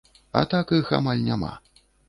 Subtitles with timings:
[0.41, 1.53] А так іх амаль няма.